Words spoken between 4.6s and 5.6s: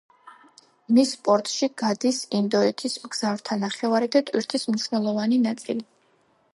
მნიშვნელოვანი